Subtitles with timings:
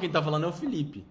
[0.00, 1.04] quem tá falando é o Felipe.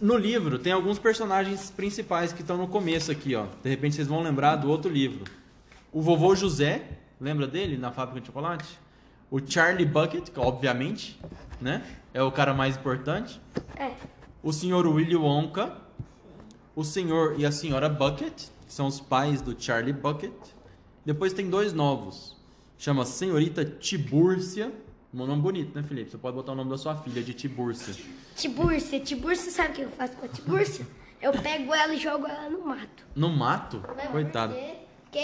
[0.00, 3.46] No livro tem alguns personagens principais que estão no começo aqui, ó.
[3.62, 5.24] De repente vocês vão lembrar do outro livro.
[5.92, 8.78] O vovô José, lembra dele na fábrica de chocolate?
[9.28, 11.18] O Charlie Bucket, que, obviamente,
[11.60, 11.84] né?
[12.14, 13.40] É o cara mais importante.
[13.76, 13.90] É.
[14.40, 15.76] O senhor Willy Wonka,
[16.76, 20.32] o senhor e a senhora Bucket, que são os pais do Charlie Bucket.
[21.04, 22.36] Depois tem dois novos.
[22.78, 24.72] Chama Senhorita Tibúrcia.
[25.24, 26.10] Um nome bonito, né, Felipe?
[26.10, 27.94] Você pode botar o nome da sua filha de Tibúrcia.
[28.36, 30.86] Tibúrcia, Tibúrcia, sabe o que eu faço com a Tibúrcia?
[31.20, 33.04] Eu pego ela e jogo ela no mato.
[33.16, 33.82] No mato?
[33.96, 34.54] Mas Coitado.
[34.54, 35.18] Porque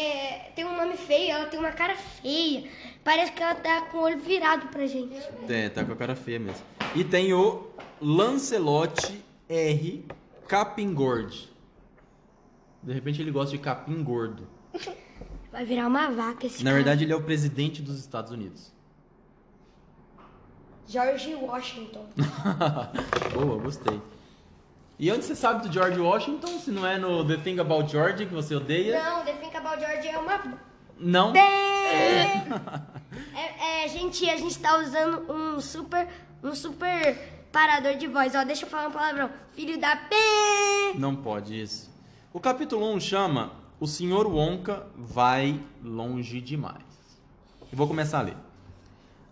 [0.57, 2.69] tem um nome feio, ela tem uma cara feia.
[3.05, 5.15] Parece que ela tá com o olho virado pra gente.
[5.49, 6.63] É, tá com a cara feia mesmo.
[6.97, 7.69] E tem o
[8.01, 10.05] Lancelote R.
[10.49, 11.37] Capim Gordo.
[12.83, 14.47] De repente ele gosta de capim gordo.
[15.51, 16.83] Vai virar uma vaca esse Na cara.
[16.83, 18.74] verdade, ele é o presidente dos Estados Unidos.
[20.87, 22.05] George Washington.
[23.33, 24.01] Boa, gostei.
[24.99, 26.59] E onde você sabe do George Washington?
[26.59, 29.03] Se não é no The Thing About George, que você odeia?
[29.03, 30.41] Não, The Think About George é uma...
[30.99, 31.35] Não.
[31.35, 32.45] É,
[33.85, 36.09] é, gente, a gente tá usando um super,
[36.43, 37.17] um super
[37.51, 38.35] parador de voz.
[38.35, 39.31] Ó, deixa eu falar um palavrão.
[39.55, 40.15] Filho da P.
[40.97, 41.91] Não pode isso.
[42.33, 46.83] O capítulo 1 chama O Senhor Wonka vai longe demais.
[47.61, 48.37] Eu vou começar a ler.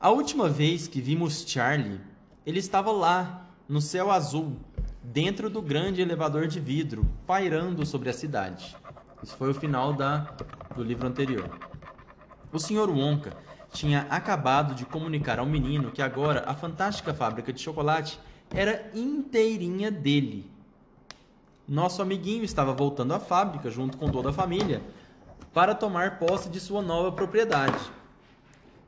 [0.02, 2.00] A última vez que vimos Charlie,
[2.44, 4.56] ele estava lá, no céu azul,
[5.00, 8.76] dentro do grande elevador de vidro, pairando sobre a cidade.
[9.22, 10.34] Isso foi o final da,
[10.74, 11.48] do livro anterior.
[12.52, 12.90] O Sr.
[12.90, 13.32] Wonka
[13.70, 18.18] tinha acabado de comunicar ao menino que agora a fantástica fábrica de chocolate
[18.50, 20.50] era inteirinha dele.
[21.68, 24.82] Nosso amiguinho estava voltando à fábrica junto com toda a família
[25.54, 28.01] para tomar posse de sua nova propriedade.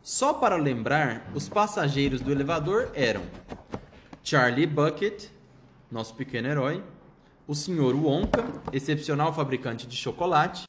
[0.05, 3.23] Só para lembrar, os passageiros do elevador eram
[4.23, 5.29] Charlie Bucket,
[5.91, 6.85] nosso pequeno herói,
[7.49, 7.95] o Sr.
[7.95, 10.65] Wonka, excepcional fabricante de chocolate,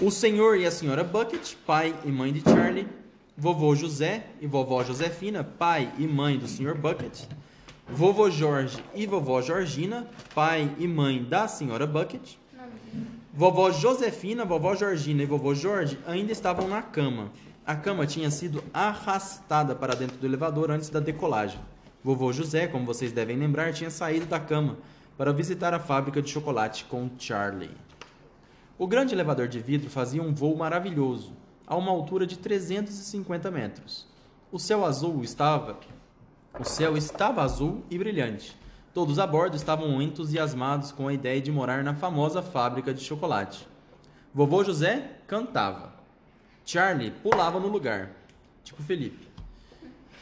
[0.00, 2.88] o senhor e a senhora Bucket, pai e mãe de Charlie,
[3.36, 6.74] vovô José e vovó Josefina, pai e mãe do Sr.
[6.74, 7.24] Bucket,
[7.86, 12.36] vovô Jorge e vovó Georgina, pai e mãe da senhora Bucket,
[13.30, 17.30] vovó Josefina, vovó Georgina e vovô Jorge ainda estavam na cama.
[17.64, 21.60] A cama tinha sido arrastada para dentro do elevador antes da decolagem.
[22.02, 24.78] Vovô José, como vocês devem lembrar, tinha saído da cama
[25.16, 27.70] para visitar a fábrica de chocolate com Charlie.
[28.76, 31.34] O grande elevador de vidro fazia um voo maravilhoso,
[31.64, 34.08] a uma altura de 350 metros.
[34.50, 35.78] O céu azul estava.
[36.58, 38.56] O céu estava azul e brilhante.
[38.92, 43.68] Todos a bordo estavam entusiasmados com a ideia de morar na famosa fábrica de chocolate.
[44.34, 45.91] Vovô José cantava.
[46.64, 48.10] Charlie pulava no lugar,
[48.62, 49.28] tipo Felipe.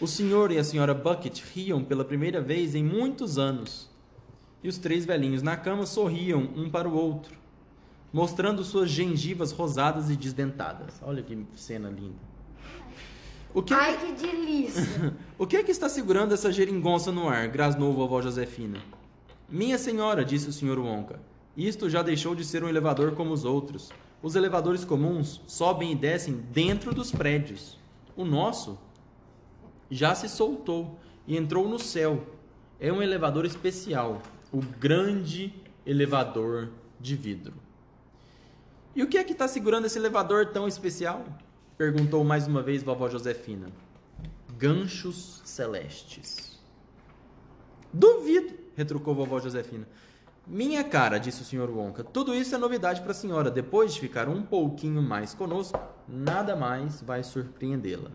[0.01, 3.91] O senhor e a senhora Bucket riam pela primeira vez em muitos anos.
[4.63, 7.41] E os três velhinhos na cama sorriam um para o outro
[8.13, 11.01] mostrando suas gengivas rosadas e desdentadas.
[11.03, 12.31] Olha que cena linda.
[13.53, 15.17] O que, Ai, que delícia.
[15.39, 17.49] o que é que está segurando essa geringonça no ar?
[17.49, 18.79] grasnou vovó Josefina.
[19.49, 21.19] Minha senhora, disse o senhor Wonka,
[21.57, 23.91] isto já deixou de ser um elevador como os outros.
[24.23, 27.79] Os elevadores comuns sobem e descem dentro dos prédios.
[28.17, 28.79] O nosso
[29.91, 32.27] já se soltou e entrou no céu.
[32.79, 34.23] É um elevador especial,
[34.53, 35.55] o grande
[35.87, 37.55] elevador de vidro.
[38.95, 41.25] E o que é que está segurando esse elevador tão especial?
[41.79, 43.69] Perguntou mais uma vez vovó Josefina.
[44.59, 46.61] Ganchos celestes.
[47.93, 49.87] Duvido, retrucou vovó Josefina.
[50.53, 51.71] Minha cara, disse o Sr.
[51.71, 53.53] Wonka, tudo isso é novidade para a senhora.
[53.53, 58.11] Depois de ficar um pouquinho mais conosco, nada mais vai surpreendê-la.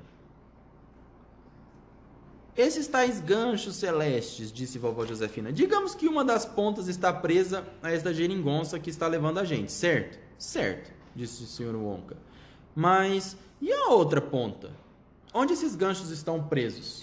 [2.58, 5.50] Esses tais ganchos celestes, disse vovó Josefina.
[5.50, 9.72] Digamos que uma das pontas está presa a esta geringonça que está levando a gente,
[9.72, 10.20] certo?
[10.38, 11.78] Certo, disse o Sr.
[11.78, 12.18] Wonka.
[12.76, 14.72] Mas e a outra ponta?
[15.34, 17.02] Onde esses ganchos estão presos?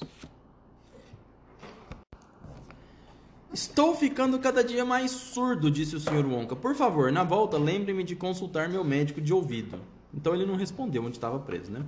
[3.52, 6.24] Estou ficando cada dia mais surdo, disse o Sr.
[6.26, 6.56] Wonka.
[6.56, 9.78] Por favor, na volta, lembre-me de consultar meu médico de ouvido.
[10.14, 11.84] Então ele não respondeu onde estava preso, né?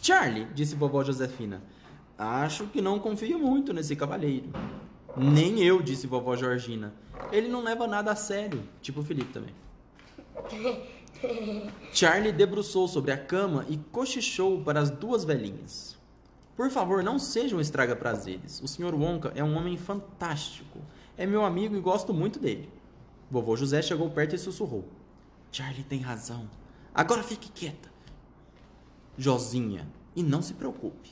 [0.00, 1.60] Charlie, disse vovó Josefina.
[2.16, 4.48] Acho que não confio muito nesse cavalheiro.
[5.16, 6.94] Nem eu, disse vovó Georgina.
[7.32, 9.54] Ele não leva nada a sério, tipo o Felipe também.
[11.92, 15.96] Charlie debruçou sobre a cama e cochichou para as duas velhinhas.
[16.56, 18.60] Por favor, não sejam estraga-prazeres.
[18.62, 18.94] O Sr.
[18.94, 20.78] Wonka é um homem fantástico.
[21.16, 22.70] É meu amigo e gosto muito dele.
[23.30, 24.84] Vovô José chegou perto e sussurrou.
[25.52, 26.48] Charlie tem razão.
[26.94, 27.90] Agora fique quieta.
[29.18, 31.10] Josinha, e não se preocupe.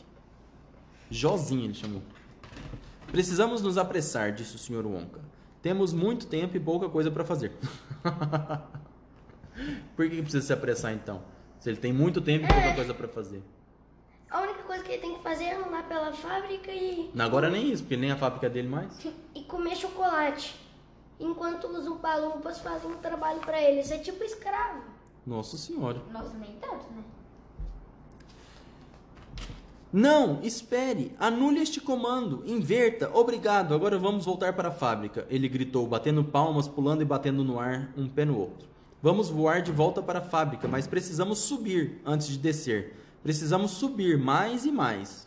[1.10, 2.02] Josinha, ele chamou.
[3.08, 4.86] Precisamos nos apressar, disse o Sr.
[4.86, 5.20] Wonka.
[5.62, 7.52] Temos muito tempo e pouca coisa para fazer.
[9.96, 11.22] Por que precisa se apressar então?
[11.60, 12.74] Se ele tem muito tempo e pouca É.
[12.74, 13.42] coisa para fazer.
[14.84, 18.10] Que ele tem que fazer é andar pela fábrica e, Agora nem isso, porque nem
[18.10, 18.92] a fábrica dele mais.
[19.34, 20.54] e comer chocolate.
[21.18, 23.80] Enquanto os upalumpas fazem o trabalho pra ele.
[23.80, 24.82] Isso é tipo escravo.
[25.26, 26.02] Nossa senhora.
[26.12, 27.02] Nossa, nem tanto, né?
[29.92, 35.24] Não, espere, anule este comando, inverta, obrigado, agora vamos voltar para a fábrica.
[35.30, 38.66] Ele gritou, batendo palmas, pulando e batendo no ar, um pé no outro.
[39.00, 43.03] Vamos voar de volta para a fábrica, mas precisamos subir antes de descer.
[43.24, 45.26] Precisamos subir mais e mais.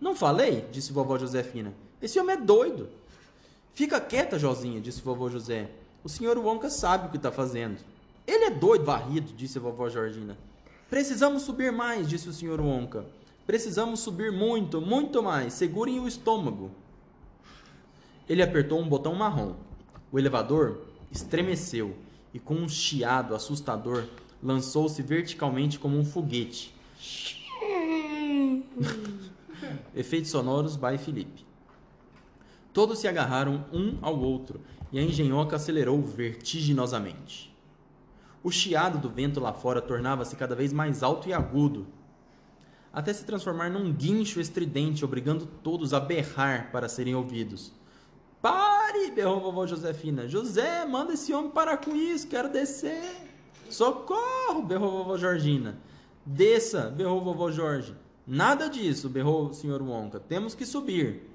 [0.00, 0.66] Não falei?
[0.72, 1.74] disse vovó Josefina.
[2.00, 2.88] Esse homem é doido.
[3.74, 5.68] Fica quieta, Josinha, disse vovô José.
[6.02, 7.76] O senhor Wonka sabe o que está fazendo.
[8.26, 10.38] Ele é doido, varrido, disse a vovó Georgina.
[10.88, 13.04] Precisamos subir mais, disse o senhor Wonka.
[13.46, 15.52] Precisamos subir muito, muito mais.
[15.52, 16.70] Segurem o estômago.
[18.26, 19.54] Ele apertou um botão marrom.
[20.10, 20.78] O elevador
[21.12, 21.94] estremeceu
[22.32, 24.04] e, com um chiado assustador,
[24.42, 26.73] lançou-se verticalmente como um foguete.
[29.94, 31.44] Efeitos sonoros by Felipe.
[32.72, 34.60] Todos se agarraram um ao outro
[34.92, 37.54] e a engenhoca acelerou vertiginosamente.
[38.42, 41.86] O chiado do vento lá fora tornava-se cada vez mais alto e agudo,
[42.94, 47.72] até se transformar num guincho estridente, obrigando todos a berrar para serem ouvidos.
[48.40, 49.10] Pare!
[49.10, 50.28] berrou vovó Josefina.
[50.28, 53.16] José, manda esse homem parar com isso, quero descer.
[53.68, 54.62] Socorro!
[54.62, 55.76] berrou vovó Georgina.
[56.24, 56.90] Desça!
[56.90, 57.94] berrou vovó Jorge.
[58.26, 60.18] Nada disso, berrou o senhor Wonka.
[60.18, 61.30] Temos que subir.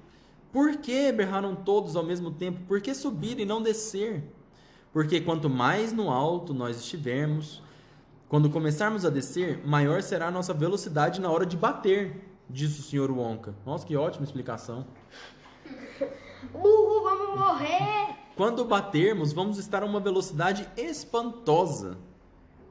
[0.52, 1.12] Por que?
[1.12, 2.60] berraram todos ao mesmo tempo.
[2.66, 4.24] Por que subir e não descer?
[4.92, 7.62] Porque quanto mais no alto nós estivermos,
[8.28, 12.82] quando começarmos a descer, maior será a nossa velocidade na hora de bater, disse o
[12.82, 13.54] senhor Wonka.
[13.64, 14.84] Nossa, que ótima explicação.
[16.52, 18.16] Uhul, vamos morrer!
[18.36, 21.98] Quando batermos, vamos estar a uma velocidade espantosa.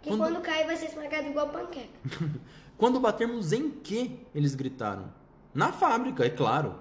[0.02, 1.90] Que Quando- quando, cair vai ser esmagado igual panqueca.
[2.78, 4.12] Quando batermos em quê?
[4.34, 5.12] Eles gritaram.
[5.54, 6.76] Na fábrica, é claro,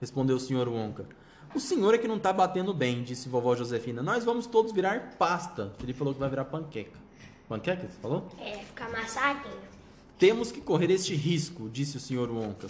[0.00, 1.06] respondeu o senhor Wonka.
[1.54, 4.02] O senhor é que não tá batendo bem, disse vovó Josefina.
[4.02, 5.72] Nós vamos todos virar pasta.
[5.78, 6.98] Felipe falou que vai virar panqueca.
[7.48, 8.26] Panqueca, você falou?
[8.40, 9.54] É, ficar massaquinho.
[10.18, 12.68] Temos que correr este risco, disse o senhor Wonka.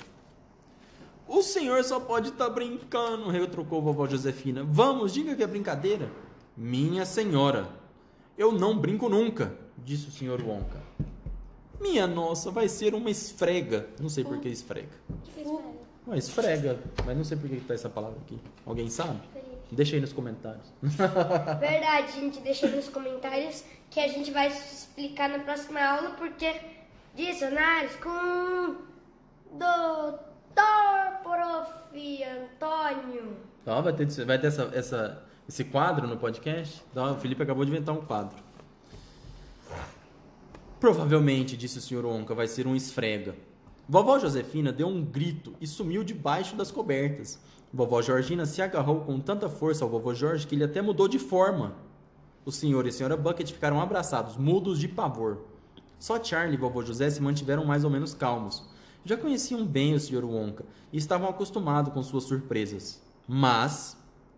[1.28, 4.64] O senhor só pode estar brincando, retrucou vovó Josefina.
[4.64, 6.10] Vamos, diga que é brincadeira.
[6.56, 7.68] Minha senhora,
[8.38, 10.80] eu não brinco nunca, disse o senhor Wonka.
[11.80, 13.86] Minha nossa, vai ser uma esfrega.
[14.00, 14.88] Não sei por que esfrega.
[16.08, 18.38] Ué, esfrega, mas não sei por que tá essa palavra aqui.
[18.64, 19.20] Alguém sabe?
[19.70, 20.72] Deixa aí nos comentários.
[20.80, 26.54] Verdade, gente, deixa aí nos comentários que a gente vai explicar na próxima aula, porque
[27.14, 28.76] dicionários com
[29.52, 30.20] Doutor
[31.22, 31.76] Prof.
[31.96, 33.36] Antônio.
[33.66, 36.82] Ó, vai ter, vai ter essa, essa- esse quadro no podcast?
[36.90, 38.36] Então, o Felipe acabou de inventar um quadro.
[40.78, 42.04] Provavelmente, disse o Sr.
[42.04, 43.34] Onca, vai ser um esfrega.
[43.88, 47.40] Vovó Josefina deu um grito e sumiu debaixo das cobertas.
[47.72, 51.18] Vovó Georgina se agarrou com tanta força ao vovô Jorge que ele até mudou de
[51.18, 51.74] forma.
[52.44, 55.46] O senhor e a senhora Bucket ficaram abraçados, mudos de pavor.
[55.98, 58.68] Só Charlie e vovô José se mantiveram mais ou menos calmos.
[59.04, 60.24] Já conheciam bem o Sr.
[60.24, 63.02] Wonka e estavam acostumados com suas surpresas.
[63.26, 63.96] Mas,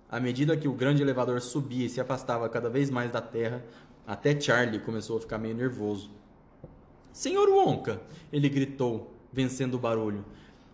[0.09, 3.65] à medida que o grande elevador subia e se afastava cada vez mais da Terra,
[4.07, 6.18] até Charlie começou a ficar meio nervoso.
[7.19, 8.01] Senhor Wonka,
[8.33, 10.25] ele gritou, vencendo o barulho.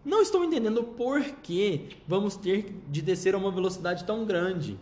[0.04, 4.78] Não estou entendendo por que vamos ter de descer a uma velocidade tão grande.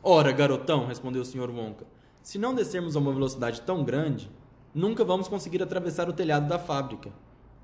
[0.00, 1.50] Ora, garotão, respondeu o Sr.
[1.50, 1.84] Wonka,
[2.22, 4.30] se não descermos a uma velocidade tão grande,
[4.72, 7.10] nunca vamos conseguir atravessar o telhado da fábrica.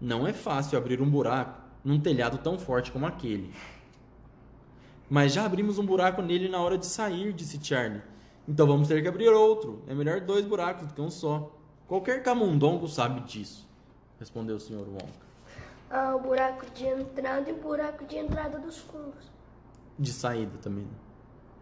[0.00, 3.54] Não é fácil abrir um buraco num telhado tão forte como aquele.
[5.08, 8.02] Mas já abrimos um buraco nele na hora de sair, disse Charlie.
[8.48, 9.84] Então vamos ter que abrir outro.
[9.86, 11.54] É melhor dois buracos do que um só.
[11.88, 13.66] Qualquer camundongo sabe disso,
[14.20, 14.86] respondeu o Sr.
[14.86, 15.26] Wonka.
[15.90, 19.30] Ah, o buraco de entrada e o buraco de entrada dos fundos.
[19.98, 20.84] De saída também.
[20.84, 20.90] né?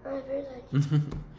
[0.05, 1.07] Ah, é verdade.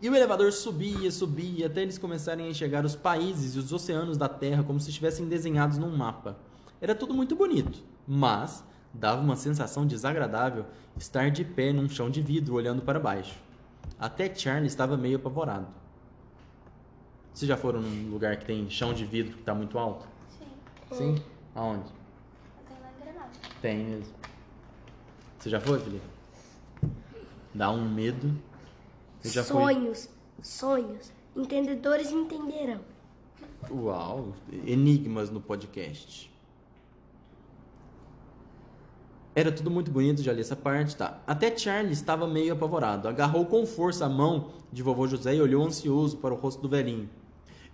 [0.00, 4.18] E o elevador subia, subia, até eles começarem a enxergar os países e os oceanos
[4.18, 6.36] da Terra como se estivessem desenhados num mapa.
[6.82, 10.66] Era tudo muito bonito, mas dava uma sensação desagradável
[10.98, 13.42] estar de pé num chão de vidro olhando para baixo.
[13.98, 15.66] Até Charlie estava meio apavorado.
[17.36, 20.08] Vocês já foram num lugar que tem chão de vidro que está muito alto?
[20.38, 20.46] Sim.
[20.90, 21.22] Sim?
[21.54, 21.84] Aonde?
[22.64, 23.30] Até lá em Granada.
[23.60, 24.14] Tem mesmo.
[25.38, 26.06] Você já foi, Felipe?
[27.52, 28.34] Dá um medo.
[29.22, 29.52] Eu já fui.
[29.54, 30.08] sonhos,
[30.40, 31.12] sonhos.
[31.36, 32.80] Entendedores entenderão.
[33.70, 34.32] Uau,
[34.64, 36.32] enigmas no podcast.
[39.34, 41.22] Era tudo muito bonito, já li essa parte, tá?
[41.26, 43.06] Até Charlie estava meio apavorado.
[43.06, 46.68] Agarrou com força a mão de vovô José e olhou ansioso para o rosto do
[46.70, 47.10] velhinho.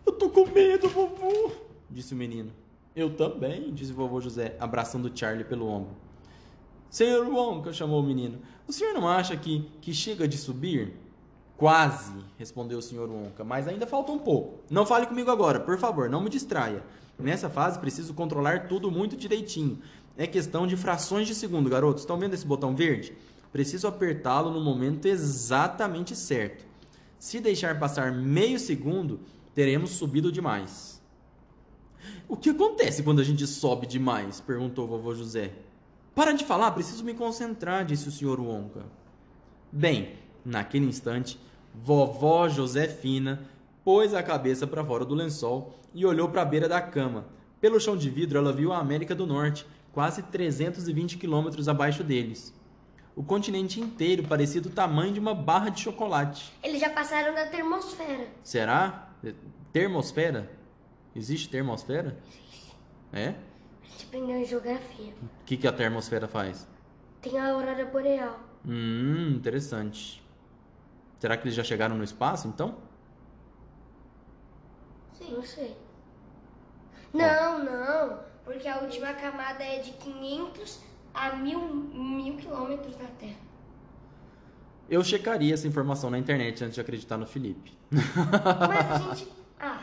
[0.04, 1.52] Eu tô com medo, vovô,
[1.90, 2.50] disse o menino.
[2.94, 5.96] Eu também, disse vovô José, abraçando Charlie pelo ombro.
[6.90, 10.94] Senhor Wonka, chamou o menino, o senhor não acha que, que chega de subir?
[11.56, 14.60] Quase, respondeu o senhor Wonka, mas ainda falta um pouco.
[14.68, 16.82] Não fale comigo agora, por favor, não me distraia.
[17.18, 19.78] Nessa fase preciso controlar tudo muito direitinho.
[20.16, 22.02] É questão de frações de segundo, garotos.
[22.02, 23.14] Estão vendo esse botão verde?
[23.52, 26.64] Preciso apertá-lo no momento exatamente certo.
[27.18, 29.20] Se deixar passar meio segundo,
[29.54, 31.02] teremos subido demais.
[32.28, 34.40] O que acontece quando a gente sobe demais?
[34.40, 35.52] perguntou vovô José.
[36.14, 38.84] Para de falar, preciso me concentrar, disse o senhor Wonka.
[39.70, 41.38] Bem, naquele instante,
[41.74, 43.40] vovó Josefina
[43.84, 47.26] pôs a cabeça para fora do lençol e olhou para a beira da cama.
[47.60, 52.52] Pelo chão de vidro, ela viu a América do Norte, quase 320 quilômetros abaixo deles.
[53.14, 56.52] O continente inteiro parecia do tamanho de uma barra de chocolate.
[56.62, 58.26] Eles já passaram da termosfera.
[58.42, 59.11] Será?
[59.72, 60.50] Termosfera?
[61.14, 62.16] Existe termosfera?
[63.12, 63.28] É?
[63.28, 65.12] A gente aprendeu em geografia.
[65.22, 66.66] O que, que a termosfera faz?
[67.20, 68.40] Tem a aurora boreal.
[68.66, 70.22] Hum, interessante.
[71.18, 72.76] Será que eles já chegaram no espaço, então?
[75.12, 75.34] Sim.
[75.34, 75.76] Não sei.
[77.12, 78.20] Não, não.
[78.44, 80.80] Porque a última camada é de 500
[81.14, 83.51] a 1000 mil quilômetros da Terra.
[84.88, 87.72] Eu checaria essa informação na internet antes de acreditar no Felipe.
[87.90, 89.28] Mas a gente.
[89.58, 89.78] Ah,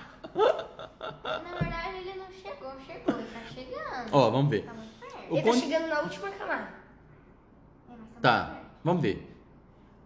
[1.24, 4.10] Na verdade, ele não chegou, chegou, ele tá chegando.
[4.12, 4.66] Ó, vamos ver.
[4.66, 4.74] Tá.
[5.30, 6.70] O ele tá chegando na última camada.
[7.90, 8.60] É, Tá, perto.
[8.84, 9.26] vamos ver.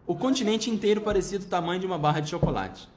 [0.06, 2.88] O continente inteiro parecia do tamanho de uma barra de chocolate.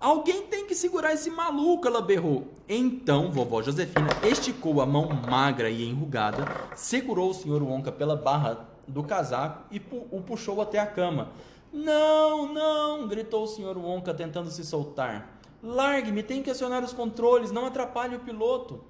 [0.00, 2.52] Alguém tem que segurar esse maluco, ela berrou.
[2.68, 6.44] Então, vovó Josefina esticou a mão magra e enrugada,
[6.74, 7.62] segurou o Sr.
[7.62, 11.30] Wonka pela barra do casaco e pu- o puxou até a cama.
[11.72, 13.76] Não, não, gritou o Sr.
[13.76, 15.40] Wonka tentando se soltar.
[15.62, 18.84] Largue-me, tem que acionar os controles, não atrapalhe o piloto.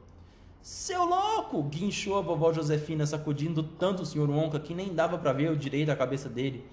[0.61, 1.63] Seu louco!
[1.63, 4.31] guinchou a vovó Josefina, sacudindo tanto o Sr.
[4.31, 6.67] Wonka que nem dava para ver o direito a cabeça dele.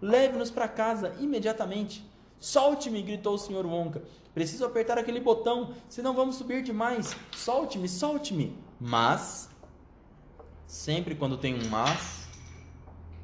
[0.00, 2.04] Leve-nos para casa imediatamente.
[2.38, 3.02] Solte-me!
[3.02, 3.64] gritou o Sr.
[3.66, 4.02] Wonka.
[4.34, 7.16] Preciso apertar aquele botão, senão vamos subir demais.
[7.34, 8.54] Solte-me, solte-me!
[8.78, 9.48] Mas,
[10.66, 12.28] sempre quando tem um mas,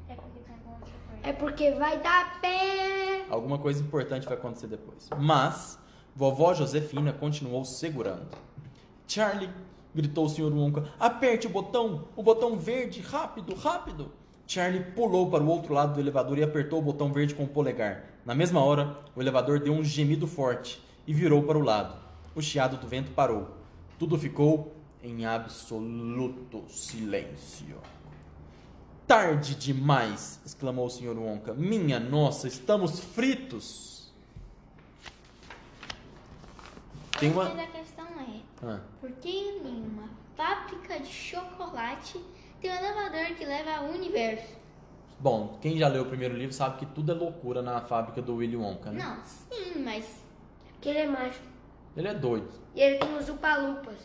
[0.09, 1.12] É porque tá com outra coisa.
[1.23, 3.25] É porque vai dar pé.
[3.29, 5.09] alguma coisa importante vai acontecer depois.
[5.17, 5.79] Mas,
[6.13, 8.27] vovó Josefina continuou segurando.
[9.07, 9.49] Charlie,
[9.95, 10.53] gritou o Sr.
[10.53, 14.11] Wonka, aperte o botão, o botão verde, rápido, rápido.
[14.45, 17.47] Charlie pulou para o outro lado do elevador e apertou o botão verde com o
[17.47, 18.03] polegar.
[18.25, 21.95] Na mesma hora, o elevador deu um gemido forte e virou para o lado.
[22.35, 23.47] O chiado do vento parou.
[23.97, 27.77] Tudo ficou em absoluto silêncio.
[29.07, 30.39] Tarde demais!
[30.45, 31.17] exclamou o Sr.
[31.17, 31.53] Wonka.
[31.53, 34.11] Minha nossa, estamos fritos!
[37.19, 37.45] Tem uma.
[37.45, 42.19] Mas a questão é, Ah, por que em uma fábrica de chocolate
[42.61, 44.55] tem um elevador que leva ao universo?
[45.19, 48.35] Bom, quem já leu o primeiro livro sabe que tudo é loucura na fábrica do
[48.35, 49.03] Willy Wonka, né?
[49.03, 50.21] Não, sim, mas
[50.73, 51.45] Porque ele é mágico.
[51.95, 52.49] Ele é doido.
[52.75, 53.95] E ele tem os upalupas.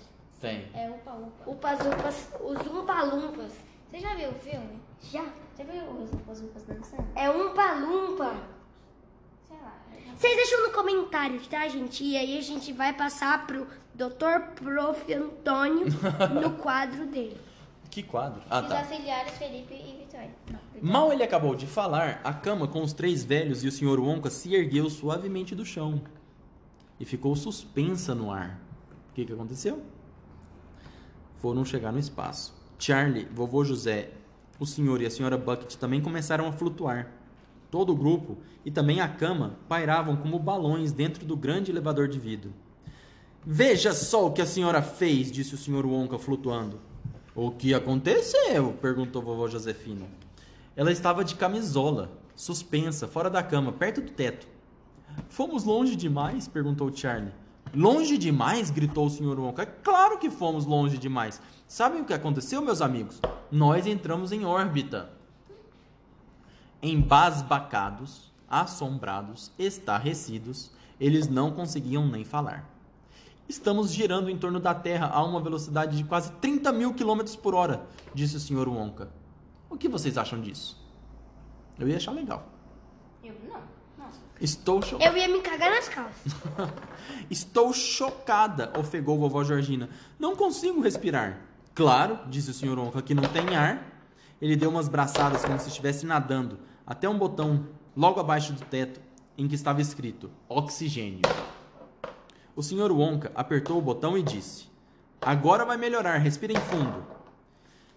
[0.40, 0.68] Tem.
[0.74, 1.50] é upa upa.
[1.50, 3.52] Upas, upas, os umpalumpas.
[3.90, 4.78] Você já viu o filme?
[5.02, 5.24] Já.
[5.54, 5.82] Você viu
[6.28, 7.06] os upas dançando?
[7.16, 8.34] É umpalumpa.
[9.48, 9.74] Sei lá.
[9.92, 12.04] eu já- Vocês deixam no comentário, tá, gente?
[12.04, 14.52] E aí a gente vai passar pro Dr.
[14.54, 15.12] Prof.
[15.14, 15.86] Antônio
[16.42, 17.40] no quadro dele.
[17.90, 18.42] Que quadro?
[18.50, 18.78] Ah, Os tá.
[18.80, 20.30] auxiliares Felipe e Vitória.
[20.50, 20.92] Não, Vitória.
[20.92, 23.98] Mal ele acabou de falar, a cama com os três velhos e o Sr.
[23.98, 26.00] Wonka se ergueu suavemente do chão
[27.00, 28.60] e ficou suspensa no ar.
[29.10, 29.82] O que, que aconteceu?
[31.38, 32.54] Foram chegar no espaço.
[32.78, 34.10] Charlie, vovô José,
[34.58, 37.12] o senhor e a senhora Bucket também começaram a flutuar.
[37.70, 42.18] Todo o grupo e também a cama pairavam como balões dentro do grande elevador de
[42.18, 42.52] vidro.
[43.44, 46.80] Veja só o que a senhora fez, disse o senhor Wonka flutuando.
[47.34, 48.72] O que aconteceu?
[48.80, 50.06] perguntou vovó Josefina.
[50.74, 54.46] Ela estava de camisola, suspensa, fora da cama, perto do teto.
[55.28, 56.48] Fomos longe demais?
[56.48, 57.32] perguntou Charlie.
[57.74, 58.70] Longe demais?
[58.70, 59.62] gritou o senhor Wonka.
[59.62, 61.40] É claro que fomos longe demais.
[61.66, 63.20] Sabem o que aconteceu, meus amigos?
[63.50, 65.10] Nós entramos em órbita.
[66.82, 70.70] Embasbacados, assombrados, estarrecidos,
[71.00, 72.68] eles não conseguiam nem falar.
[73.48, 77.54] Estamos girando em torno da Terra a uma velocidade de quase 30 mil quilômetros por
[77.54, 78.68] hora, disse o Sr.
[78.68, 79.10] Wonka.
[79.70, 80.78] O que vocês acham disso?
[81.78, 82.46] Eu ia achar legal.
[83.22, 83.77] Eu não.
[84.40, 85.10] Estou chocada.
[85.10, 86.32] Eu ia me cagar nas calças.
[87.30, 89.88] Estou chocada, ofegou vovó Georgina.
[90.18, 91.40] Não consigo respirar.
[91.74, 92.78] Claro, disse o Sr.
[92.78, 93.82] Wonka, que não tem ar.
[94.40, 99.00] Ele deu umas braçadas como se estivesse nadando, até um botão logo abaixo do teto
[99.36, 101.22] em que estava escrito oxigênio.
[102.54, 102.92] O Sr.
[102.92, 104.66] Wonka apertou o botão e disse:
[105.20, 107.04] Agora vai melhorar, respirem fundo.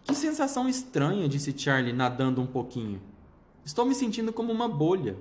[0.03, 3.01] Que sensação estranha, disse Charlie, nadando um pouquinho.
[3.63, 5.15] Estou me sentindo como uma bolha.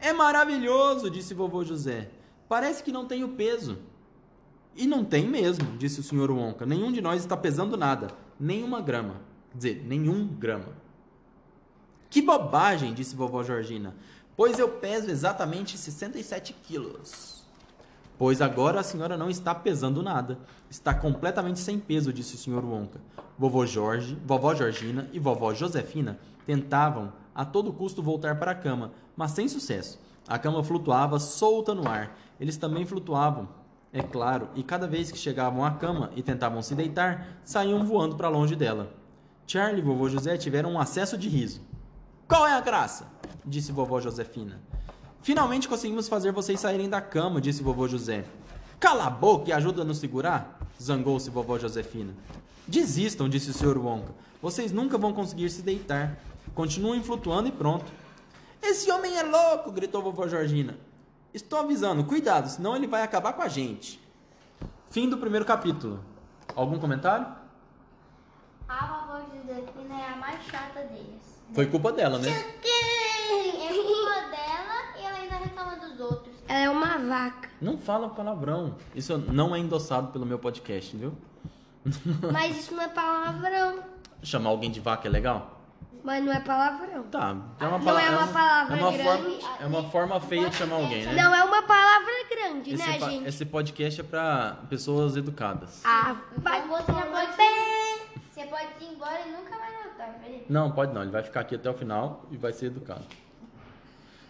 [0.00, 2.10] É maravilhoso, disse vovô José.
[2.48, 3.78] Parece que não tenho peso.
[4.74, 6.30] E não tem mesmo, disse o Sr.
[6.30, 6.64] Wonka.
[6.64, 8.08] Nenhum de nós está pesando nada,
[8.38, 9.20] nem uma grama.
[9.50, 10.68] Quer dizer, nenhum grama.
[12.08, 13.94] Que bobagem, disse vovó Georgina.
[14.36, 17.41] Pois eu peso exatamente 67 quilos.
[18.22, 20.38] Pois agora a senhora não está pesando nada.
[20.70, 22.64] Está completamente sem peso, disse o Sr.
[22.64, 23.00] Wonka.
[23.36, 28.92] Vovô Jorge, vovó Georgina e vovó Josefina tentavam a todo custo voltar para a cama,
[29.16, 29.98] mas sem sucesso.
[30.28, 32.16] A cama flutuava solta no ar.
[32.38, 33.48] Eles também flutuavam,
[33.92, 38.14] é claro, e cada vez que chegavam à cama e tentavam se deitar, saíam voando
[38.14, 38.94] para longe dela.
[39.48, 41.60] Charlie e vovô José tiveram um acesso de riso.
[42.28, 43.04] Qual é a graça?
[43.44, 44.60] disse vovó Josefina.
[45.22, 48.24] Finalmente conseguimos fazer vocês saírem da cama, disse vovô José.
[48.80, 52.12] Cala a boca e ajuda a nos segurar, zangou-se vovó Josefina.
[52.66, 53.78] Desistam, disse o Sr.
[53.78, 54.12] Wonka.
[54.40, 56.18] Vocês nunca vão conseguir se deitar.
[56.54, 57.90] Continuem flutuando e pronto.
[58.60, 60.76] Esse homem é louco, gritou vovó Georgina.
[61.32, 64.00] Estou avisando, cuidado, senão ele vai acabar com a gente.
[64.90, 66.04] Fim do primeiro capítulo.
[66.54, 67.26] Algum comentário?
[68.68, 71.22] A vovó Josefina é a mais chata deles.
[71.54, 72.28] Foi culpa dela, né?
[72.28, 72.42] É
[73.72, 76.34] culpa dela e ela ainda reclama dos outros.
[76.52, 77.48] Ela é uma vaca.
[77.62, 78.74] Não fala palavrão.
[78.94, 81.14] Isso não é endossado pelo meu podcast, viu?
[82.30, 83.78] Mas isso não é palavrão.
[84.22, 85.58] Chamar alguém de vaca é legal?
[86.04, 87.04] Mas não é palavrão.
[87.04, 87.36] Tá.
[87.58, 89.04] É uma, Não é uma um- palavra é uma grande.
[89.04, 91.14] forma, é uma forma feia de chamar alguém, né?
[91.14, 93.28] Não é uma palavra grande, Esse, né, pa- gente?
[93.28, 95.80] esse podcast é pra pessoas educadas.
[95.84, 97.98] Ah, vai você já pode, bem.
[98.30, 100.46] você pode ir embora e nunca vai voltar, Felipe.
[100.52, 101.02] Não, pode não.
[101.02, 103.04] Ele vai ficar aqui até o final e vai ser educado.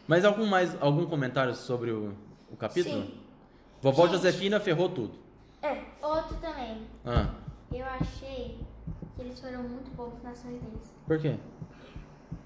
[0.07, 2.13] Mas algum mais algum comentário sobre o,
[2.51, 3.03] o capítulo?
[3.03, 3.21] Sim.
[3.81, 4.17] Vovó Gente.
[4.17, 5.15] Josefina ferrou tudo.
[6.03, 6.87] Outro também.
[7.07, 7.35] Ah,
[7.73, 8.59] Eu achei
[9.17, 10.93] que eles foram muito poucos nas ações deles.
[11.07, 11.37] por quê?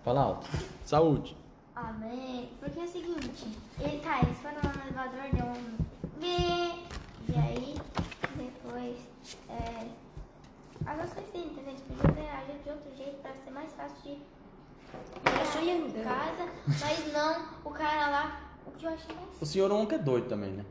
[0.05, 0.47] Fala alto.
[0.85, 1.37] Saúde.
[1.75, 2.51] Amém.
[2.61, 3.47] Porque é o seguinte,
[3.81, 5.87] ele tá, eles foram lá no elevador, deu um
[7.29, 7.75] e aí
[8.37, 8.97] depois
[9.49, 9.89] é,
[10.87, 11.53] as ações dele?
[11.67, 14.19] Eles podiam ter agido de outro jeito pra ser mais fácil de
[15.53, 16.49] Só ir em casa,
[16.81, 19.29] mas não o cara lá, o que eu achei mais.
[19.41, 20.65] O senhor Onca é doido também, né?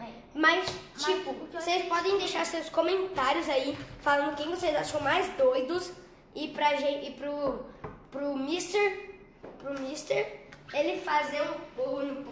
[0.00, 0.06] É.
[0.34, 5.00] Mas, Mas tipo, eu vocês achei- podem deixar seus comentários aí falando quem vocês acham
[5.00, 5.92] mais doidos
[6.34, 7.64] e pra gente, e pro,
[8.10, 9.10] pro Mister,
[9.58, 10.40] pro Mister,
[10.72, 12.22] ele fazer um, o- no,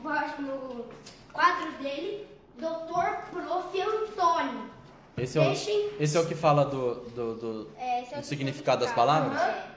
[0.43, 0.85] no
[1.33, 2.27] quadro dele,
[2.57, 3.31] Dr.
[3.31, 3.81] Prof.
[3.81, 4.71] Antônio.
[5.17, 8.21] Esse é, o, Deixem- esse é o que fala do, do, do- É, é do
[8.21, 8.95] o significado das significado.
[8.95, 9.41] palavras?
[9.43, 9.70] É.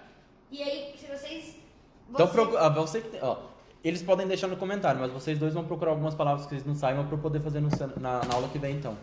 [0.54, 1.56] E aí, se vocês...
[2.10, 3.38] Então, você- procu- ah, você que tem, ó,
[3.84, 6.76] eles podem deixar no comentário, mas vocês dois vão procurar algumas palavras que vocês não
[6.76, 8.96] saibam para eu poder fazer no na, na aula que vem, então.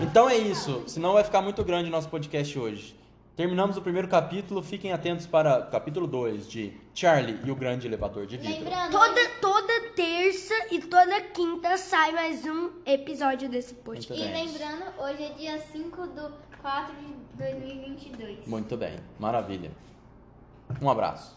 [0.00, 2.96] Então é isso, senão vai ficar muito grande o nosso podcast hoje.
[3.36, 7.86] Terminamos o primeiro capítulo, fiquem atentos para o capítulo 2 de Charlie e o Grande
[7.86, 8.62] Elevador de Vidro.
[8.64, 14.12] Lembrando, Toda, toda terça e toda quinta sai mais um episódio desse podcast.
[14.22, 14.46] Muito E bem.
[14.46, 18.46] lembrando, hoje é dia 5 de 4 de 2022.
[18.46, 19.70] Muito bem, maravilha.
[20.80, 21.36] Um abraço.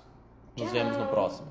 [0.56, 0.74] Nos Tchau.
[0.74, 1.48] vemos no próximo.